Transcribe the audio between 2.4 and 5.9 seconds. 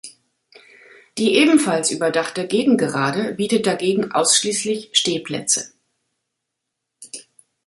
Gegengerade bietet dagegen ausschließlich Stehplätze.